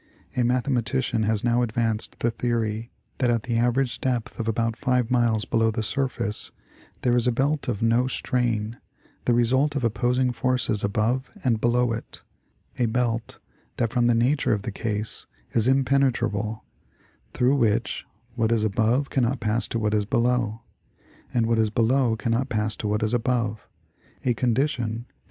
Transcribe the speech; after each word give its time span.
A 0.35 0.41
mathematician 0.43 1.21
has 1.25 1.43
now 1.43 1.61
advanced 1.61 2.21
the 2.21 2.33
the 2.35 2.51
ory 2.51 2.91
that 3.19 3.29
at 3.29 3.43
the 3.43 3.57
average 3.57 3.99
depth 4.01 4.39
of 4.39 4.47
about 4.47 4.75
five 4.75 5.11
miles 5.11 5.45
below 5.45 5.69
the 5.69 5.83
surface 5.83 6.49
there 7.03 7.15
is 7.15 7.27
a 7.27 7.31
belt 7.31 7.67
of" 7.67 7.83
no 7.83 8.07
strain," 8.07 8.77
the 9.25 9.35
result 9.35 9.75
of 9.75 9.83
opposing 9.83 10.31
forces 10.31 10.83
above 10.83 11.29
and 11.43 11.61
below 11.61 11.91
it, 11.91 12.23
a 12.79 12.87
belt 12.87 13.37
that 13.77 13.93
from 13.93 14.07
the 14.07 14.15
nature 14.15 14.53
of 14.53 14.63
the 14.63 14.71
case 14.71 15.27
is 15.51 15.67
impenetra 15.67 16.31
ble, 16.31 16.65
through 17.35 17.55
which, 17.57 18.07
what 18.33 18.51
is 18.51 18.63
above 18.63 19.11
cannot 19.11 19.39
pass 19.39 19.67
to 19.67 19.77
what 19.77 19.93
is 19.93 20.05
below, 20.05 20.61
and 21.31 21.45
what 21.45 21.59
is 21.59 21.69
below 21.69 22.15
cannot 22.15 22.49
pass 22.49 22.75
to 22.75 22.87
what 22.87 23.03
is 23.03 23.13
above, 23.13 23.67
a 24.25 24.33
condition 24.33 24.33
that 24.33 24.33
134 24.33 24.63
National 24.63 24.73
Geographic 24.73 24.97
Magazine. 24.97 25.05